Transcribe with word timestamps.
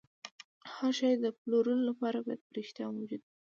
هر 0.73 0.91
شی 0.99 1.11
د 1.23 1.25
پلورلو 1.39 1.83
لپاره 1.89 2.17
باید 2.25 2.41
په 2.45 2.51
رښتیا 2.59 2.85
موجود 2.97 3.21
وي 3.25 3.29